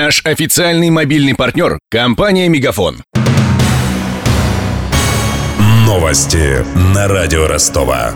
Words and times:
Наш 0.00 0.20
официальный 0.24 0.90
мобильный 0.90 1.34
партнер– 1.34 1.80
компания 1.90 2.48
«Мегафон». 2.48 3.02
Новости 5.84 6.64
на 6.94 7.08
радио 7.08 7.48
Ростова. 7.48 8.12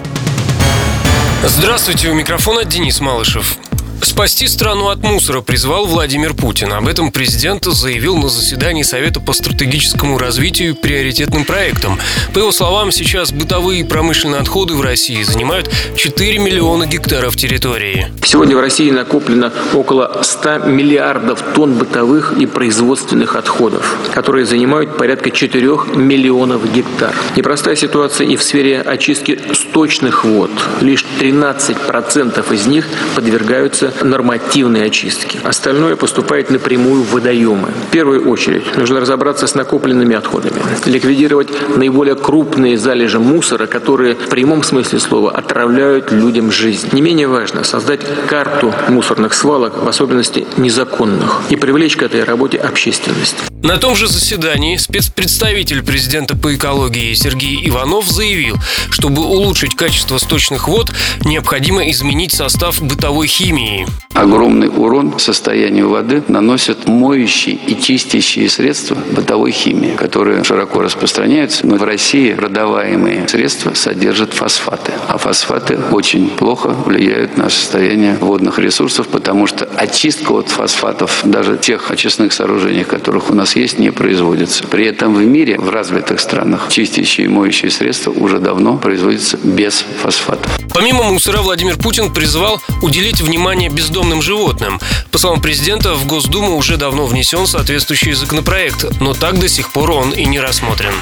Здравствуйте, 1.43 2.11
у 2.11 2.15
микрофона 2.15 2.65
Денис 2.65 3.01
Малышев. 3.01 3.59
Спасти 4.05 4.49
страну 4.49 4.89
от 4.89 5.01
мусора 5.05 5.43
призвал 5.43 5.87
Владимир 5.87 6.35
Путин. 6.35 6.73
Об 6.73 6.89
этом 6.89 7.13
президент 7.13 7.65
заявил 7.65 8.17
на 8.17 8.29
заседании 8.29 8.83
Совета 8.83 9.21
по 9.21 9.33
стратегическому 9.33 10.19
развитию 10.19 10.75
приоритетным 10.75 11.45
проектом. 11.45 11.99
По 12.35 12.41
его 12.41 12.51
словам, 12.51 12.91
сейчас 12.91 13.33
бытовые 13.33 13.83
и 13.83 13.85
промышленные 13.85 14.41
отходы 14.41 14.75
в 14.75 14.81
России 14.81 15.23
занимают 15.23 15.71
4 15.95 16.39
миллиона 16.41 16.87
гектаров 16.87 17.37
территории. 17.37 18.13
Сегодня 18.25 18.57
в 18.57 18.61
России 18.61 18.91
накоплено 18.91 19.53
около 19.73 20.21
100 20.23 20.59
миллиардов 20.67 21.41
тонн 21.55 21.75
бытовых 21.75 22.35
и 22.39 22.47
производственных 22.47 23.37
отходов, 23.37 23.97
которые 24.13 24.47
занимают 24.47 24.97
порядка 24.97 25.31
4 25.31 25.63
миллионов 25.95 26.71
гектар. 26.73 27.15
Непростая 27.37 27.77
ситуация 27.77 28.27
и 28.27 28.35
в 28.35 28.43
сфере 28.43 28.81
очистки 28.81 29.39
сточных 29.55 30.25
вод. 30.25 30.51
Лишь 30.81 31.05
13% 31.21 32.53
из 32.53 32.67
них 32.67 32.89
подвергаются 33.15 33.92
нормативной 34.03 34.87
очистки. 34.87 35.39
Остальное 35.43 35.97
поступает 35.97 36.51
напрямую 36.51 37.03
в 37.03 37.13
водоемы. 37.13 37.69
В 37.89 37.91
первую 37.91 38.29
очередь 38.29 38.77
нужно 38.77 39.01
разобраться 39.01 39.47
с 39.47 39.55
накопленными 39.55 40.15
отходами, 40.17 40.61
ликвидировать 40.87 41.49
наиболее 41.77 42.15
крупные 42.15 42.79
залежи 42.79 43.19
мусора, 43.19 43.67
которые 43.67 44.15
в 44.15 44.29
прямом 44.29 44.63
смысле 44.63 44.99
слова 44.99 45.31
отравляют 45.31 46.13
людям 46.13 46.51
жизнь. 46.51 46.89
Не 46.93 47.01
менее 47.03 47.29
важно 47.29 47.65
создать 47.65 48.01
карту 48.27 48.73
мусорных 48.89 49.35
свалок, 49.35 49.83
в 49.83 49.89
особенности 49.89 50.47
незаконных, 50.57 51.43
и 51.51 51.57
привлечь 51.57 51.97
к 51.97 52.03
этой 52.03 52.25
работе 52.25 52.59
общественность. 52.59 53.37
На 53.63 53.77
том 53.77 53.95
же 53.95 54.09
заседании 54.09 54.77
спецпредставитель 54.77 55.85
президента 55.85 56.37
по 56.37 56.53
экологии 56.55 57.15
Сергей 57.15 57.69
Иванов 57.69 58.09
заявил, 58.09 58.57
чтобы 58.91 59.23
улучшить 59.23 59.77
качество 59.77 60.19
сточных 60.19 60.67
вод, 60.67 60.93
необходимо 61.25 61.89
изменить 61.91 62.33
состав 62.33 62.83
бытовой 62.83 63.29
химии. 63.29 63.82
Огромный 64.15 64.69
урон 64.69 65.19
состоянию 65.19 65.89
воды 65.89 66.23
наносят 66.29 66.87
моющие 66.87 67.57
и 67.57 67.81
чистящие 67.81 68.49
средства 68.49 68.97
бытовой 69.11 69.53
химии, 69.53 69.97
которые 69.97 70.45
широко 70.45 70.83
распространяются, 70.83 71.67
но 71.67 71.77
в 71.77 71.83
России 71.83 72.33
продаваемые 72.35 73.27
средства 73.27 73.73
содержат 73.75 74.33
фосфаты. 74.35 74.93
А 75.09 75.17
фосфаты 75.17 75.79
очень 75.91 76.29
плохо 76.29 76.69
влияют 76.69 77.37
на 77.37 77.49
состояние 77.49 78.17
водных 78.21 78.59
ресурсов, 78.59 79.09
потому 79.09 79.47
что 79.47 79.65
очистка 79.65 80.33
от 80.33 80.49
фосфатов 80.49 81.23
даже 81.25 81.57
тех 81.57 81.91
очистных 81.91 82.33
сооружений, 82.33 82.85
которых 82.85 83.31
у 83.31 83.35
нас 83.35 83.57
есть, 83.57 83.79
не 83.79 83.91
производится. 83.91 84.65
При 84.65 84.87
этом 84.87 85.15
в 85.15 85.25
мире, 85.25 85.59
в 85.59 85.71
развитых 85.71 86.21
странах, 86.21 86.69
чистящие 86.71 87.27
и 87.27 87.29
моющие 87.29 87.71
средства 87.71 88.11
уже 88.11 88.39
давно 88.39 88.77
производятся 88.77 89.39
без 89.43 89.85
фосфатов. 90.03 90.53
Помимо 90.75 91.05
мусора, 91.05 91.43
Владимир 91.43 91.77
Путин 91.77 92.13
призвал 92.13 92.61
уделить 92.83 93.21
внимание 93.21 93.69
бездомным 93.73 94.23
животным. 94.23 94.81
По 95.11 95.19
словам 95.19 95.41
президента, 95.41 95.95
в 95.95 96.07
Госдуму 96.07 96.57
уже 96.57 96.77
давно 96.77 97.07
внесен 97.07 97.47
соответствующий 97.47 98.13
законопроект, 98.13 99.01
но 99.01 99.15
так 99.15 99.39
до 99.39 99.49
сих 99.49 99.73
пор 99.73 99.91
он 99.91 100.11
и 100.11 100.25
не 100.25 100.41
рассмотрен. 100.41 100.93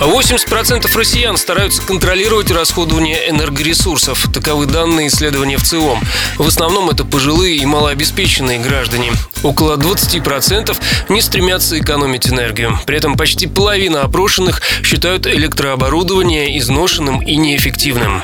80% 0.00 0.96
россиян 0.96 1.36
стараются 1.36 1.80
контролировать 1.82 2.50
расходование 2.50 3.30
энергоресурсов. 3.30 4.28
Таковы 4.32 4.66
данные 4.66 5.08
исследования 5.08 5.56
в 5.56 5.62
ЦИОМ. 5.62 6.00
В 6.38 6.46
основном 6.46 6.90
это 6.90 7.04
пожилые 7.04 7.56
и 7.56 7.66
малообеспеченные 7.66 8.58
граждане. 8.58 9.12
Около 9.42 9.76
20% 9.76 10.76
не 11.08 11.20
стремятся 11.20 11.78
экономить 11.78 12.28
энергию. 12.28 12.78
При 12.86 12.96
этом 12.96 13.16
почти 13.16 13.46
половина 13.46 14.02
опрошенных 14.02 14.62
считают 14.82 15.26
электрооборудование 15.26 16.58
изношенным 16.58 17.20
и 17.20 17.36
неэффективным. 17.36 18.22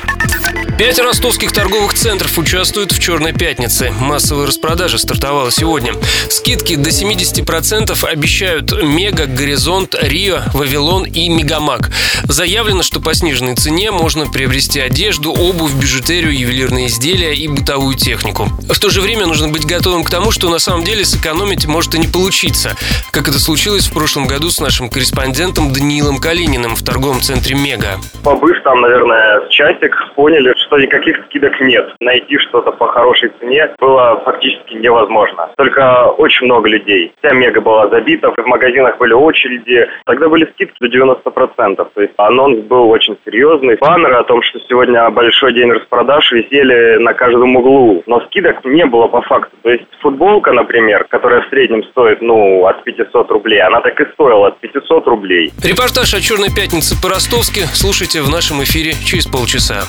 Пять 0.81 0.97
ростовских 0.97 1.51
торговых 1.51 1.93
центров 1.93 2.39
участвуют 2.39 2.91
в 2.91 2.97
«Черной 2.97 3.33
пятнице». 3.33 3.91
Массовая 3.91 4.47
распродажа 4.47 4.97
стартовала 4.97 5.51
сегодня. 5.51 5.93
Скидки 6.27 6.75
до 6.75 6.89
70% 6.89 8.03
обещают 8.03 8.71
Мега, 8.81 9.27
Горизонт, 9.27 9.93
Рио, 10.01 10.41
Вавилон 10.55 11.03
и 11.03 11.29
Мегамаг. 11.29 11.91
Заявлено, 12.31 12.81
что 12.81 13.01
по 13.01 13.13
сниженной 13.13 13.55
цене 13.55 13.91
можно 13.91 14.25
приобрести 14.25 14.79
одежду, 14.79 15.31
обувь, 15.31 15.75
бижутерию, 15.75 16.31
ювелирные 16.33 16.87
изделия 16.87 17.33
и 17.33 17.49
бытовую 17.49 17.97
технику. 17.97 18.45
В 18.71 18.79
то 18.79 18.89
же 18.89 19.01
время 19.01 19.25
нужно 19.25 19.49
быть 19.49 19.65
готовым 19.65 20.05
к 20.05 20.09
тому, 20.09 20.31
что 20.31 20.49
на 20.49 20.57
самом 20.57 20.85
деле 20.85 21.03
сэкономить 21.03 21.67
может 21.67 21.93
и 21.93 21.99
не 21.99 22.07
получиться, 22.07 22.69
как 23.11 23.27
это 23.27 23.37
случилось 23.37 23.89
в 23.89 23.93
прошлом 23.93 24.27
году 24.27 24.49
с 24.49 24.61
нашим 24.61 24.89
корреспондентом 24.89 25.73
Даниилом 25.73 26.19
Калининым 26.19 26.75
в 26.75 26.83
торговом 26.85 27.19
центре 27.19 27.53
«Мега». 27.53 27.99
Побыв 28.23 28.55
там, 28.63 28.79
наверное, 28.79 29.49
часик, 29.49 29.93
поняли, 30.15 30.53
что 30.65 30.79
никаких 30.79 31.17
скидок 31.25 31.59
нет. 31.59 31.93
Найти 31.99 32.37
что-то 32.37 32.71
по 32.71 32.87
хорошей 32.87 33.29
цене 33.41 33.67
было 33.77 34.21
фактически 34.23 34.75
невозможно. 34.75 35.49
Только 35.57 36.05
очень 36.17 36.45
много 36.45 36.69
людей. 36.69 37.11
Вся 37.19 37.33
мега 37.33 37.59
была 37.59 37.89
забита, 37.89 38.31
в 38.31 38.45
магазинах 38.45 38.97
были 38.99 39.11
очереди. 39.11 39.85
Тогда 40.05 40.29
были 40.29 40.45
скидки 40.53 40.77
до 40.79 40.87
90%. 40.87 41.75
То 41.93 42.01
есть 42.01 42.13
анонс 42.27 42.63
был 42.65 42.89
очень 42.89 43.17
серьезный. 43.25 43.77
Баннеры 43.77 44.15
о 44.15 44.23
том, 44.23 44.41
что 44.41 44.59
сегодня 44.67 45.09
большой 45.09 45.53
день 45.53 45.71
распродаж, 45.71 46.31
висели 46.31 46.97
на 46.97 47.13
каждом 47.13 47.55
углу. 47.55 48.03
Но 48.05 48.21
скидок 48.21 48.63
не 48.65 48.85
было 48.85 49.07
по 49.07 49.21
факту. 49.21 49.55
То 49.63 49.69
есть 49.69 49.85
футболка, 50.01 50.51
например, 50.51 51.05
которая 51.09 51.41
в 51.41 51.49
среднем 51.49 51.83
стоит, 51.91 52.21
ну, 52.21 52.65
от 52.65 52.83
500 52.83 53.31
рублей, 53.31 53.61
она 53.61 53.81
так 53.81 53.99
и 53.99 54.05
стоила 54.13 54.47
от 54.47 54.59
500 54.59 55.07
рублей. 55.07 55.51
Репортаж 55.63 56.13
о 56.13 56.21
«Черной 56.21 56.49
пятнице» 56.53 56.95
по-ростовски 57.01 57.61
слушайте 57.73 58.21
в 58.21 58.29
нашем 58.29 58.63
эфире 58.63 58.93
через 59.05 59.25
полчаса. 59.25 59.83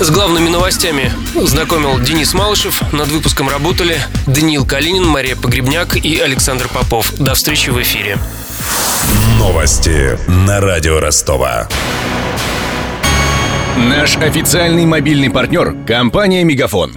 С 0.00 0.10
главными 0.10 0.48
новостями 0.48 1.12
знакомил 1.34 2.00
Денис 2.00 2.34
Малышев. 2.34 2.92
Над 2.92 3.08
выпуском 3.08 3.48
работали 3.48 3.96
Даниил 4.26 4.66
Калинин, 4.66 5.04
Мария 5.04 5.36
Погребняк 5.36 5.96
и 5.96 6.18
Александр 6.18 6.66
Попов. 6.68 7.12
До 7.18 7.34
встречи 7.34 7.70
в 7.70 7.80
эфире. 7.80 8.16
Новости 9.44 10.18
на 10.26 10.58
радио 10.58 11.00
Ростова. 11.00 11.68
Наш 13.76 14.16
официальный 14.16 14.86
мобильный 14.86 15.28
партнер– 15.28 15.76
компания 15.86 16.44
«Мегафон». 16.44 16.92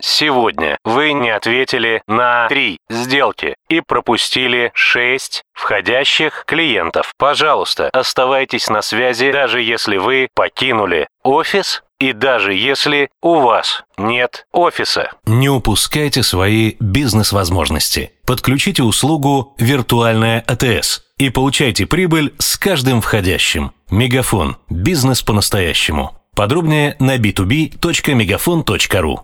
Сегодня 0.00 0.78
вы 0.84 1.12
не 1.12 1.30
ответили 1.30 2.02
на 2.06 2.46
три 2.46 2.78
сделки 2.88 3.56
и 3.68 3.80
пропустили 3.80 4.70
6 4.74 5.42
входящих 5.54 6.44
клиентов. 6.46 7.12
Пожалуйста, 7.18 7.90
оставайтесь 7.92 8.68
на 8.68 8.80
связи, 8.80 9.32
даже 9.32 9.60
если 9.60 9.96
вы 9.96 10.28
покинули 10.34 11.08
офис 11.24 11.82
и 11.98 12.12
даже 12.12 12.54
если 12.54 13.08
у 13.22 13.40
вас 13.40 13.82
нет 13.98 14.46
офиса. 14.52 15.10
Не 15.26 15.48
упускайте 15.48 16.22
свои 16.22 16.76
бизнес-возможности. 16.78 18.12
Подключите 18.24 18.84
услугу 18.84 19.56
«Виртуальная 19.58 20.44
АТС» 20.46 21.05
и 21.18 21.30
получайте 21.30 21.86
прибыль 21.86 22.34
с 22.38 22.58
каждым 22.58 23.00
входящим. 23.00 23.72
Мегафон. 23.90 24.56
Бизнес 24.68 25.22
по-настоящему. 25.22 26.12
Подробнее 26.34 26.96
на 26.98 27.16
b2b.мегафон.ру 27.16 29.20